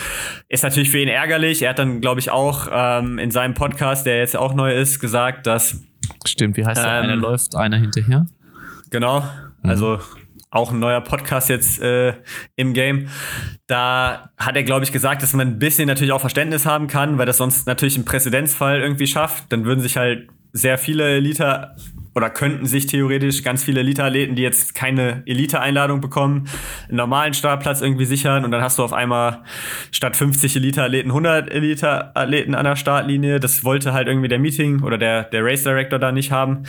[0.47, 1.61] Ist natürlich für ihn ärgerlich.
[1.61, 4.99] Er hat dann, glaube ich, auch ähm, in seinem Podcast, der jetzt auch neu ist,
[4.99, 5.83] gesagt, dass
[6.25, 6.99] Stimmt, wie heißt der?
[6.99, 8.25] Ähm, einer läuft, einer hinterher.
[8.89, 9.21] Genau.
[9.21, 9.69] Mhm.
[9.69, 9.99] Also
[10.51, 12.13] auch ein neuer Podcast jetzt äh,
[12.55, 13.09] im Game.
[13.67, 17.17] Da hat er, glaube ich, gesagt, dass man ein bisschen natürlich auch Verständnis haben kann,
[17.17, 19.51] weil das sonst natürlich im Präzedenzfall irgendwie schafft.
[19.51, 21.75] Dann würden sich halt sehr viele Elite
[22.15, 26.47] oder könnten sich theoretisch ganz viele Elite-Athleten, die jetzt keine Elite-Einladung bekommen,
[26.87, 29.43] einen normalen Startplatz irgendwie sichern und dann hast du auf einmal
[29.91, 33.41] statt 50 Elite-Athleten 100 Elite-Athleten an der Startlinie.
[33.41, 36.63] Das wollte halt irgendwie der Meeting oder der, der Race Director da nicht haben.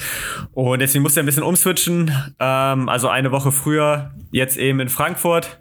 [0.53, 2.11] Und deswegen musste er ein bisschen umswitchen.
[2.41, 5.61] Ähm, also eine Woche früher, jetzt eben in Frankfurt.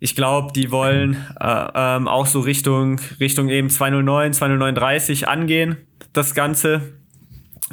[0.00, 5.76] Ich glaube, die wollen äh, ähm, auch so Richtung, Richtung eben 209, 20930 angehen,
[6.12, 6.82] das Ganze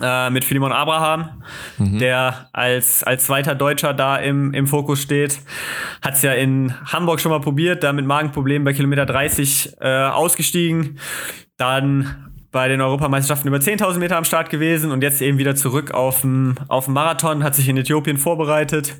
[0.01, 1.43] äh, mit Philemon Abraham,
[1.77, 1.99] mhm.
[1.99, 5.39] der als, als zweiter Deutscher da im, im Fokus steht.
[6.01, 10.05] Hat es ja in Hamburg schon mal probiert, da mit Magenproblemen bei Kilometer 30 äh,
[10.05, 10.99] ausgestiegen.
[11.57, 15.91] Dann bei den Europameisterschaften über 10.000 Meter am Start gewesen und jetzt eben wieder zurück
[15.91, 18.95] auf dem auf dem Marathon, hat sich in Äthiopien vorbereitet.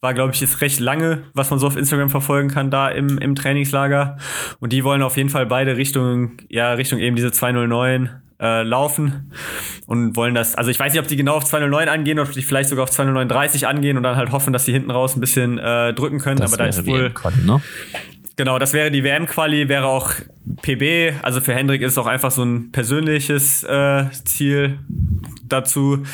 [0.00, 3.18] War, glaube ich, jetzt recht lange, was man so auf Instagram verfolgen kann, da im,
[3.18, 4.18] im Trainingslager.
[4.58, 9.32] Und die wollen auf jeden Fall beide Richtung, ja, Richtung eben diese 209 äh, laufen
[9.86, 12.34] und wollen das, also ich weiß nicht, ob die genau auf 209 angehen oder ob
[12.34, 15.20] die vielleicht sogar auf 20930 angehen und dann halt hoffen, dass die hinten raus ein
[15.20, 17.12] bisschen äh, drücken können, das aber da ist wohl
[17.44, 17.60] ne?
[18.38, 20.12] Genau, das wäre die WM-Quali, wäre auch
[20.60, 21.14] PB.
[21.22, 24.78] Also für Hendrik ist auch einfach so ein persönliches äh, Ziel
[25.48, 26.04] dazu.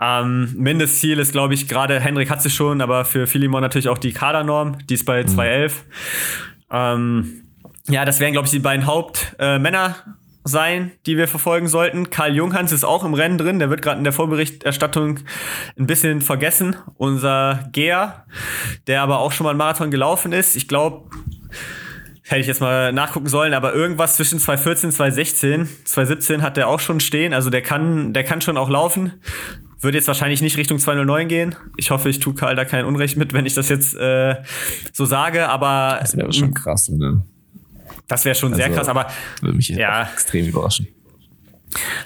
[0.00, 3.98] Ähm, Mindestziel ist, glaube ich, gerade Hendrik hat sie schon, aber für Philemon natürlich auch
[3.98, 5.28] die Kadernorm, die ist bei mhm.
[5.28, 5.84] 211.
[6.72, 7.44] Ähm,
[7.88, 9.94] ja, das wären, glaube ich, die beiden Hauptmänner.
[10.04, 10.10] Äh,
[10.44, 12.10] sein, die wir verfolgen sollten.
[12.10, 13.58] Karl Junghans ist auch im Rennen drin.
[13.58, 15.20] Der wird gerade in der Vorberichterstattung
[15.78, 16.76] ein bisschen vergessen.
[16.96, 18.24] Unser Geher,
[18.86, 20.56] der aber auch schon mal einen Marathon gelaufen ist.
[20.56, 21.10] Ich glaube,
[22.24, 26.80] hätte ich jetzt mal nachgucken sollen, aber irgendwas zwischen 2014, 2016, 2017 hat der auch
[26.80, 27.32] schon stehen.
[27.32, 29.14] Also der kann, der kann schon auch laufen.
[29.80, 31.56] Würde jetzt wahrscheinlich nicht Richtung 209 gehen.
[31.76, 34.36] Ich hoffe, ich tue Karl da kein Unrecht mit, wenn ich das jetzt äh,
[34.92, 35.98] so sage, aber.
[36.00, 37.22] Das wäre schon krass, ne?
[38.08, 39.06] Das wäre schon also, sehr krass, aber
[39.40, 40.88] würde mich ja extrem überraschen.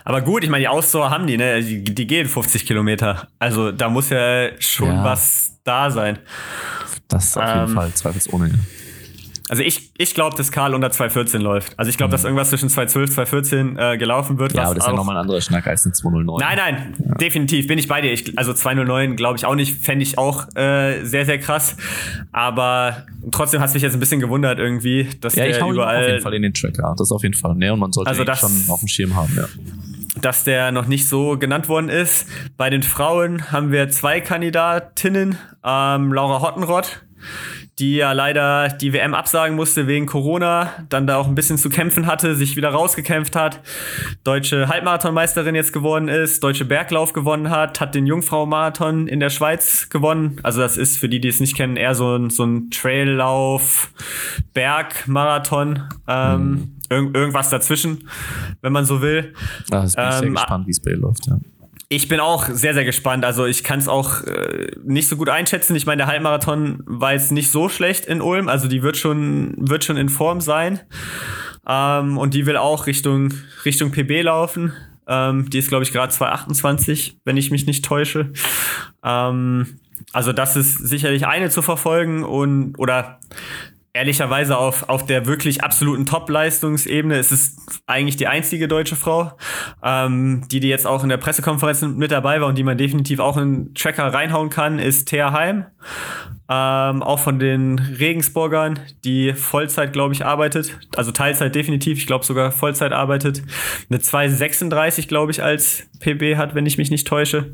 [0.05, 1.63] Aber gut, ich meine, die Ausdauer haben die, ne?
[1.63, 3.29] Die, die, gehen 50 Kilometer.
[3.39, 5.05] Also da muss ja schon ja.
[5.05, 6.19] was da sein.
[7.09, 8.51] Das auf ähm, jeden Fall, zweifelsohne.
[9.53, 11.79] Also ich, ich glaube, dass Karl unter 214 läuft.
[11.79, 12.13] Also ich glaube, mhm.
[12.13, 14.55] dass irgendwas zwischen 212, 214 äh, gelaufen wird.
[14.55, 16.39] Ja, aber das ist ja nochmal ein anderer Schnack als ein 209.
[16.41, 17.15] Nein, nein, ja.
[17.17, 18.15] definitiv, bin ich bei dir.
[18.15, 21.77] Ich, also 209 glaube ich auch nicht, fände ich auch äh, sehr, sehr krass.
[22.33, 25.71] Aber trotzdem hat es mich jetzt ein bisschen gewundert irgendwie, dass ja, der ich hau
[25.71, 26.03] überall...
[26.03, 27.55] auf jeden Fall in den Tracker, das auf jeden Fall.
[27.55, 29.45] Ne, und man sollte also das, schon auf dem Schirm haben, ja
[30.21, 32.27] dass der noch nicht so genannt worden ist.
[32.57, 35.39] Bei den Frauen haben wir zwei Kandidatinnen.
[35.65, 37.03] Ähm, Laura Hottenrott,
[37.83, 41.69] die ja leider die WM absagen musste wegen Corona, dann da auch ein bisschen zu
[41.69, 43.61] kämpfen hatte, sich wieder rausgekämpft hat,
[44.23, 49.89] deutsche Halbmarathonmeisterin jetzt geworden ist, deutsche Berglauf gewonnen hat, hat den Jungfrau-Marathon in der Schweiz
[49.89, 50.39] gewonnen.
[50.45, 53.91] Also das ist für die, die es nicht kennen, eher so ein, so ein Traillauf,
[54.55, 55.83] Bergmarathon.
[56.07, 56.77] Ähm, mhm.
[56.89, 58.09] Irg irgendwas dazwischen,
[58.61, 59.33] wenn man so will.
[59.71, 61.39] Da bin ich ähm, sehr gespannt, wie es bei ihr läuft, ja.
[61.95, 63.23] Ich bin auch sehr, sehr gespannt.
[63.23, 65.77] Also ich kann es auch äh, nicht so gut einschätzen.
[65.77, 68.49] Ich meine, der Halbmarathon war jetzt nicht so schlecht in Ulm.
[68.49, 70.81] Also die wird schon, wird schon in Form sein.
[71.69, 73.35] Ähm, und die will auch Richtung,
[73.67, 74.73] Richtung PB laufen.
[75.07, 78.33] Ähm, die ist, glaube ich, gerade 228, wenn ich mich nicht täusche.
[79.05, 79.79] Ähm,
[80.15, 83.21] also das ist sicherlich eine zu verfolgen und oder
[83.95, 89.33] ehrlicherweise auf, auf der wirklich absoluten Top-Leistungsebene ist es eigentlich die einzige deutsche Frau,
[89.83, 93.21] ähm, die, die jetzt auch in der Pressekonferenz mit dabei war und die man definitiv
[93.21, 95.67] auch in Tracker reinhauen kann, ist Thea Heim.
[96.49, 100.79] Ähm, auch von den Regensburgern, die Vollzeit, glaube ich, arbeitet.
[100.97, 103.43] Also Teilzeit definitiv, ich glaube sogar Vollzeit arbeitet.
[103.89, 107.53] Eine 236, glaube ich, als PB hat, wenn ich mich nicht täusche.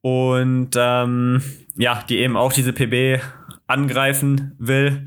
[0.00, 1.42] Und ähm,
[1.76, 3.22] ja, die eben auch diese PB
[3.70, 5.06] angreifen will.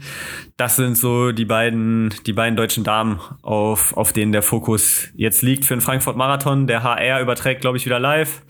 [0.58, 5.42] Das sind so die beiden, die beiden deutschen Damen, auf, auf denen der Fokus jetzt
[5.42, 6.68] liegt für den Frankfurt Marathon.
[6.68, 8.42] Der HR überträgt, glaube ich, wieder live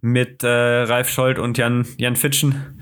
[0.00, 2.78] mit äh, Ralf Scholz und Jan, Jan Fitschen.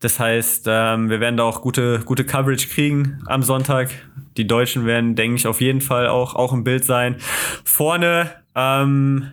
[0.00, 3.90] Das heißt, ähm, wir werden da auch gute, gute Coverage kriegen am Sonntag.
[4.36, 7.16] Die Deutschen werden, denke ich, auf jeden Fall auch, auch im Bild sein.
[7.64, 9.32] Vorne, ähm,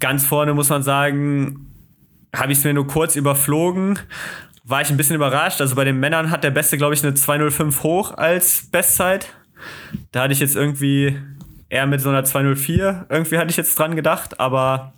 [0.00, 1.68] ganz vorne muss man sagen,
[2.34, 3.98] habe ich es mir nur kurz überflogen
[4.64, 5.60] war ich ein bisschen überrascht.
[5.60, 9.28] Also bei den Männern hat der Beste, glaube ich, eine 205 hoch als Bestzeit.
[10.10, 11.18] Da hatte ich jetzt irgendwie
[11.68, 14.92] eher mit so einer 204, irgendwie hatte ich jetzt dran gedacht, aber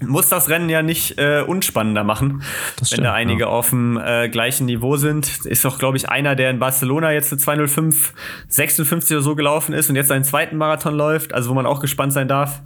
[0.00, 2.42] muss das Rennen ja nicht äh, unspannender machen,
[2.78, 3.46] das wenn da einige ja.
[3.48, 5.44] auf dem äh, gleichen Niveau sind.
[5.44, 8.14] Ist doch, glaube ich, einer, der in Barcelona jetzt eine 205,
[8.48, 11.80] 56 oder so gelaufen ist und jetzt seinen zweiten Marathon läuft, also wo man auch
[11.80, 12.62] gespannt sein darf,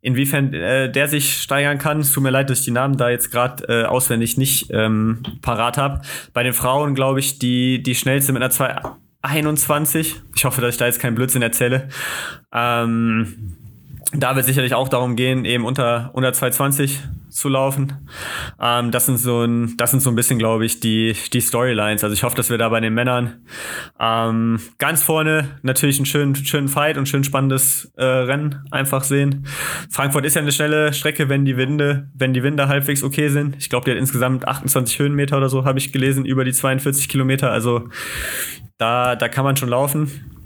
[0.00, 2.00] inwiefern äh, der sich steigern kann.
[2.00, 5.22] Es tut mir leid, dass ich die Namen da jetzt gerade äh, auswendig nicht ähm,
[5.42, 6.02] parat habe.
[6.34, 10.20] Bei den Frauen, glaube ich, die, die schnellste mit einer 221.
[10.36, 11.88] Ich hoffe, dass ich da jetzt keinen Blödsinn erzähle.
[12.52, 13.56] Ähm,
[14.12, 18.08] da wird sicherlich auch darum gehen, eben unter, unter 220 zu laufen.
[18.58, 22.02] Ähm, das sind so ein, das sind so ein bisschen, glaube ich, die, die Storylines.
[22.02, 23.44] Also ich hoffe, dass wir da bei den Männern
[24.00, 29.46] ähm, ganz vorne natürlich einen schönen, schönen Fight und schön spannendes äh, Rennen einfach sehen.
[29.90, 33.56] Frankfurt ist ja eine schnelle Strecke, wenn die Winde, wenn die Winde halbwegs okay sind.
[33.58, 37.10] Ich glaube, die hat insgesamt 28 Höhenmeter oder so, habe ich gelesen, über die 42
[37.10, 37.52] Kilometer.
[37.52, 37.88] Also
[38.78, 40.37] da, da kann man schon laufen.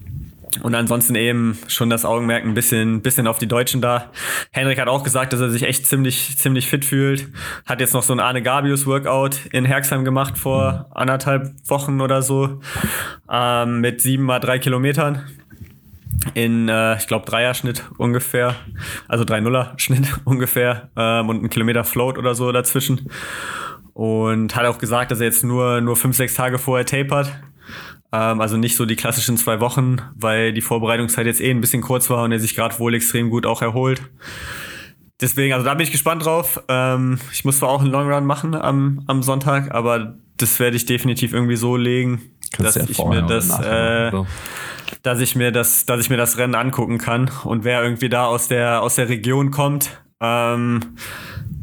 [0.62, 4.10] Und ansonsten eben schon das Augenmerk ein bisschen, bisschen auf die Deutschen da.
[4.50, 7.28] Henrik hat auch gesagt, dass er sich echt ziemlich, ziemlich fit fühlt.
[7.66, 12.22] Hat jetzt noch so ein Arne Gabius Workout in Herxheim gemacht vor anderthalb Wochen oder
[12.22, 12.60] so.
[13.30, 15.22] Ähm, mit sieben mal drei Kilometern.
[16.34, 18.54] In, äh, ich glaube, Dreier-Schnitt ungefähr.
[19.08, 20.90] Also 3-0er-Schnitt ungefähr.
[20.96, 23.10] Ähm, und ein Kilometer Float oder so dazwischen.
[23.94, 27.32] Und hat auch gesagt, dass er jetzt nur, nur fünf, sechs Tage vorher tapert
[28.18, 32.11] also nicht so die klassischen zwei Wochen, weil die Vorbereitungszeit jetzt eh ein bisschen kurz
[32.11, 34.03] war und er sich gerade wohl extrem gut auch erholt.
[35.20, 36.62] Deswegen, also da bin ich gespannt drauf.
[36.68, 40.77] Ähm, ich muss zwar auch einen Long Run machen am, am Sonntag, aber das werde
[40.77, 42.20] ich definitiv irgendwie so legen,
[42.53, 44.11] Kannst dass ich mir das, äh,
[45.03, 47.31] dass ich mir das, dass ich mir das Rennen angucken kann.
[47.44, 50.81] Und wer irgendwie da aus der aus der Region kommt, ähm,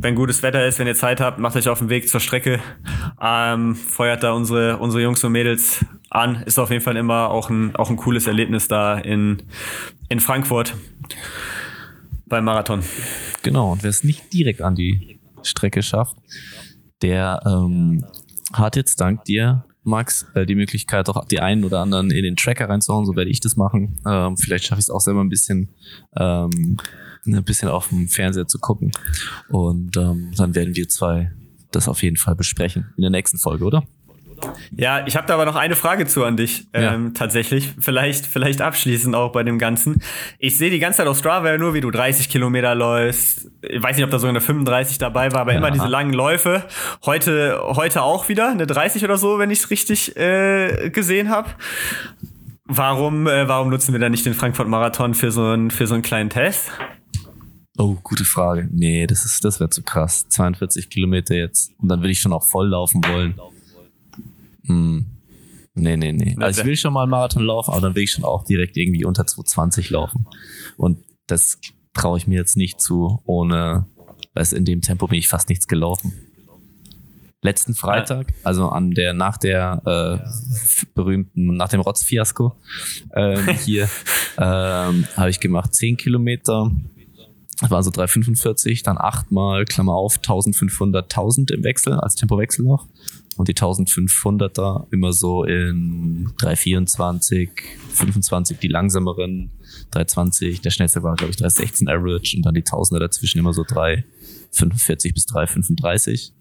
[0.02, 2.60] wenn gutes Wetter ist, wenn ihr Zeit habt, macht euch auf den Weg zur Strecke,
[3.22, 6.42] ähm, feuert da unsere, unsere Jungs und Mädels an.
[6.44, 9.44] Ist auf jeden Fall immer auch ein, auch ein cooles Erlebnis da in,
[10.08, 10.74] in Frankfurt
[12.28, 12.82] beim Marathon.
[13.44, 16.16] Genau, und wer es nicht direkt an die Strecke schafft,
[17.02, 18.06] der ähm,
[18.54, 22.38] hat jetzt dank dir, Max, äh, die Möglichkeit, auch die einen oder anderen in den
[22.38, 23.06] Tracker reinzuhauen.
[23.06, 24.00] So werde ich das machen.
[24.08, 25.70] Ähm, vielleicht schaffe ich es auch selber ein bisschen.
[26.16, 26.78] Ähm,
[27.36, 28.92] ein bisschen auf dem Fernseher zu gucken.
[29.50, 31.32] Und ähm, dann werden wir zwei
[31.72, 33.84] das auf jeden Fall besprechen in der nächsten Folge, oder?
[34.76, 36.94] Ja, ich habe da aber noch eine Frage zu an dich, ja.
[36.94, 37.74] ähm, tatsächlich.
[37.80, 40.02] Vielleicht, vielleicht abschließend auch bei dem Ganzen.
[40.38, 43.50] Ich sehe die ganze Zeit auf Strava nur, wie du 30 Kilometer läufst.
[43.62, 45.58] Ich weiß nicht, ob da sogar eine 35 dabei war, aber ja.
[45.58, 46.63] immer diese langen Läufe.
[47.06, 51.50] Heute, heute auch wieder eine 30 oder so, wenn ich es richtig äh, gesehen habe.
[52.65, 56.04] Warum, äh, warum nutzen wir dann nicht den Frankfurt-Marathon für, so ein, für so einen
[56.04, 56.72] kleinen Test?
[57.80, 58.68] Oh, gute Frage.
[58.70, 60.28] Nee, das ist, das wäre zu krass.
[60.28, 61.72] 42 Kilometer jetzt.
[61.80, 63.39] Und dann will ich schon auch voll laufen wollen.
[64.65, 65.06] Hm.
[65.76, 66.36] Nee, nee, nee.
[66.42, 68.76] Also ich will schon mal einen Marathon laufen, aber dann will ich schon auch direkt
[68.76, 70.28] irgendwie unter 220 laufen.
[70.76, 71.62] Und das
[71.94, 73.86] traue ich mir jetzt nicht zu, ohne,
[74.34, 76.13] weil in dem Tempo bin ich fast nichts gelaufen.
[77.42, 82.54] Letzten Freitag, also an der, nach der äh, berühmten, nach dem Rotz-Fiasko
[83.12, 83.84] äh, hier,
[84.38, 86.70] äh, habe ich gemacht 10 Kilometer,
[87.62, 92.88] das waren so 3,45, dann achtmal, Klammer auf, 1500, 1000 im Wechsel, als Tempowechsel noch.
[93.36, 97.50] Und die 1500er immer so in 3,24,
[97.93, 99.52] 25 die langsameren,
[99.93, 103.63] 3,20, der schnellste war, glaube ich, 3,16 Average und dann die Tausender dazwischen immer so
[103.63, 106.32] 3,45 bis 3,35.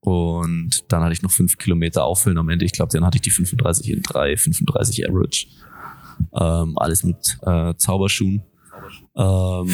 [0.00, 2.64] Und dann hatte ich noch 5 Kilometer auffüllen am Ende.
[2.64, 5.46] Ich glaube, dann hatte ich die 35 in 3,35 Average.
[6.34, 8.42] Ähm, alles mit äh, Zauberschuhen.
[9.16, 9.68] Ähm,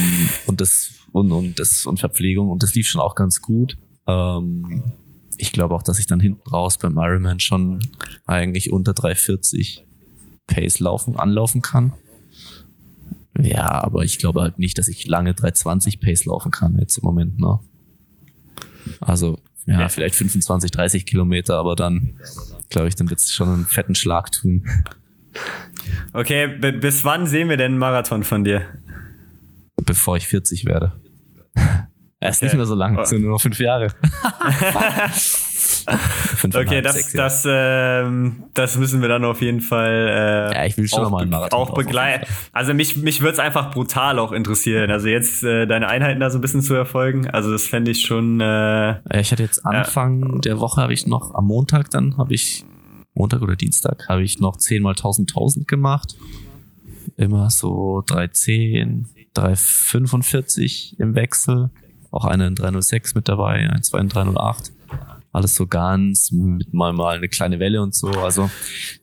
[0.46, 3.78] und das und, und das und Verpflegung und das lief schon auch ganz gut.
[4.06, 4.92] Ähm,
[5.38, 7.80] ich glaube auch, dass ich dann hinten raus beim Ironman schon
[8.26, 9.84] eigentlich unter 340
[10.46, 11.92] Pace laufen, anlaufen kann.
[13.38, 17.04] Ja, aber ich glaube halt nicht, dass ich lange 320 Pace laufen kann jetzt im
[17.04, 17.60] Moment, ne?
[19.00, 19.88] Also, ja, ja.
[19.88, 22.18] vielleicht 25, 30 Kilometer, aber dann,
[22.70, 24.66] glaube ich, dann wird es schon einen fetten Schlag tun.
[26.12, 28.62] Okay, bis wann sehen wir denn einen Marathon von dir?
[29.86, 30.92] Bevor ich 40 werde.
[32.18, 32.46] Er ist okay.
[32.46, 33.88] nicht mehr so lang, es sind nur noch fünf Jahre.
[36.36, 40.78] fünf okay, das, das, ähm, das müssen wir dann auf jeden Fall äh, ja, ich
[40.78, 42.26] will schon auch, mal einen Marathon auch begleiten.
[42.52, 44.90] Also mich, mich würde es einfach brutal auch interessieren.
[44.90, 47.28] Also jetzt äh, deine Einheiten da so ein bisschen zu erfolgen.
[47.28, 48.40] Also das fände ich schon.
[48.40, 50.38] Äh, ja, ich hatte jetzt Anfang ja.
[50.40, 52.64] der Woche habe ich noch am Montag dann habe ich
[53.12, 56.16] Montag oder Dienstag habe ich noch 10 mal 1000 1000 gemacht.
[57.16, 61.70] Immer so 310, 345 im Wechsel,
[62.10, 64.72] auch eine in 306 mit dabei, ein, zwei in 308.
[65.32, 68.08] Alles so ganz, mit mal, mal eine kleine Welle und so.
[68.08, 68.50] Also,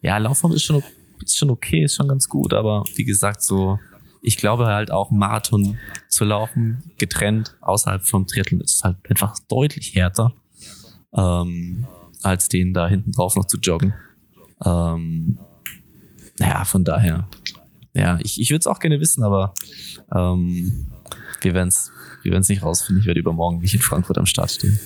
[0.02, 0.82] ja, Laufform ist schon,
[1.22, 3.80] ist schon okay, ist schon ganz gut, aber wie gesagt, so,
[4.22, 9.94] ich glaube halt auch Marathon zu laufen, getrennt, außerhalb vom Triathlon, ist halt einfach deutlich
[9.96, 10.34] härter,
[11.14, 11.86] ähm,
[12.24, 13.94] als den da hinten drauf noch zu joggen.
[14.66, 15.38] Ähm,
[16.40, 17.28] naja, von daher,
[17.94, 19.54] ja, ich, ich würde es auch gerne wissen, aber
[20.14, 20.88] ähm,
[21.42, 21.92] wir werden es
[22.24, 23.02] wir werden's nicht rausfinden.
[23.02, 24.80] Ich werde übermorgen nicht in Frankfurt am Start stehen.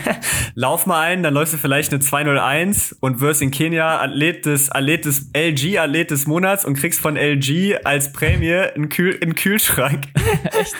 [0.54, 4.70] Lauf mal ein, dann läufst du vielleicht eine 201 und wirst in Kenia Athlet des,
[4.70, 9.34] Athlet des LG, Athlet des Monats und kriegst von LG als Prämie einen, Kühl, einen
[9.34, 10.06] Kühlschrank.
[10.44, 10.76] Echt?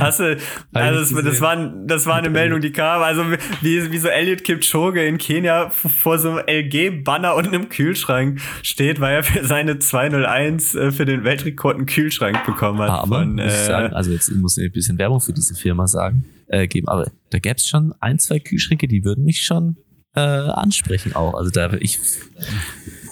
[0.00, 0.36] Hast du,
[0.72, 3.02] also das, das, war, das war eine Meldung, die kam.
[3.02, 3.24] Also
[3.60, 9.00] wie, wie so Elliot Kipchoge in Kenia vor so einem LG-Banner und einem Kühlschrank steht,
[9.00, 12.90] weil er für seine 201 äh, für den Weltrekord einen Kühlschrank bekommen hat.
[12.90, 15.86] Aber von, muss äh, sagen, also jetzt muss ich ein bisschen Werbung für diese Firma
[15.86, 16.88] sagen, äh, geben.
[16.88, 19.76] Aber da gäbe es schon ein, zwei Kühlschränke, die würden mich schon
[20.14, 21.34] äh, ansprechen auch.
[21.34, 21.98] Also da ich,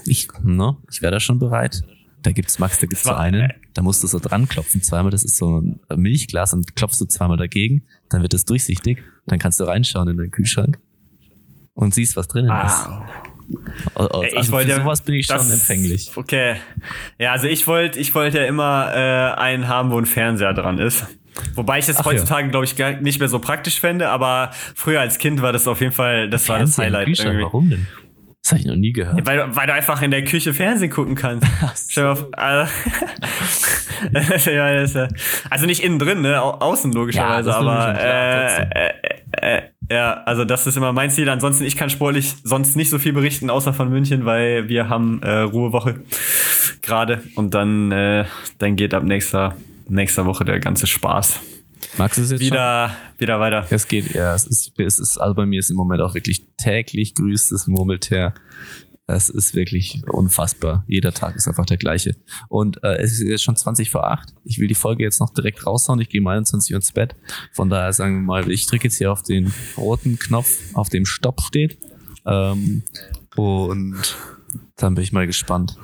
[0.06, 1.82] ich, ne, ich wäre da schon bereit.
[2.24, 5.10] Da gibt's Max, da gibt's so einen, da musst du so dran klopfen zweimal.
[5.10, 9.02] Das ist so ein Milchglas und klopfst du zweimal dagegen, dann wird es durchsichtig.
[9.26, 10.78] Dann kannst du reinschauen in den Kühlschrank
[11.74, 12.66] und siehst, was drinnen ah.
[12.66, 13.94] ist.
[13.94, 16.10] Also ich wollte für sowas bin ich das, schon empfänglich.
[16.16, 16.56] Okay.
[17.18, 20.78] Ja, also ich wollte ich wollte ja immer äh, einen haben, wo ein Fernseher dran
[20.78, 21.06] ist.
[21.54, 22.50] Wobei ich das Ach heutzutage, ja.
[22.50, 25.92] glaube ich, nicht mehr so praktisch fände, aber früher als Kind war das auf jeden
[25.92, 27.18] Fall, das war das Highlight.
[27.18, 27.86] Warum denn?
[28.44, 29.16] Das habe ich noch nie gehört.
[29.18, 31.46] Ja, weil, weil du einfach in der Küche Fernsehen gucken kannst.
[31.74, 32.08] So.
[32.08, 32.70] Auf, also,
[35.50, 36.42] also nicht innen drin, ne?
[36.42, 38.92] Au außen logischerweise, ja, aber äh, äh,
[39.32, 41.30] äh, ja, also das ist immer mein Ziel.
[41.30, 45.22] Ansonsten, ich kann sportlich sonst nicht so viel berichten, außer von München, weil wir haben
[45.24, 46.00] Ruhewoche
[46.82, 48.26] gerade und dann,
[48.58, 49.56] dann geht ab nächster,
[49.88, 51.40] nächster Woche der ganze Spaß.
[51.98, 53.20] Magst du es jetzt wieder, schon?
[53.20, 53.66] wieder weiter?
[53.70, 54.34] Es geht, ja.
[54.34, 57.66] Es ist, es ist, also bei mir ist im Moment auch wirklich täglich grüßt das
[57.66, 58.34] Murmeltier.
[59.06, 60.84] Es ist wirklich unfassbar.
[60.88, 62.16] Jeder Tag ist einfach der gleiche.
[62.48, 64.34] Und äh, es ist jetzt schon 20 vor 8.
[64.44, 66.00] Ich will die Folge jetzt noch direkt raushauen.
[66.00, 67.14] Ich gehe um 21 Uhr ins Bett.
[67.52, 71.04] Von daher sagen wir mal, ich drücke jetzt hier auf den roten Knopf, auf dem
[71.04, 71.78] Stopp steht.
[72.26, 72.82] Ähm,
[73.36, 74.16] und
[74.76, 75.76] dann bin ich mal gespannt,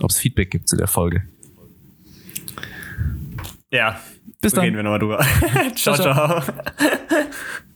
[0.00, 1.22] ob es Feedback gibt zu der Folge.
[3.72, 3.98] Ja,
[4.40, 4.64] bis dann.
[4.64, 5.18] Reden wir nochmal drüber.
[5.74, 6.42] ciao, ciao.
[6.42, 6.42] ciao.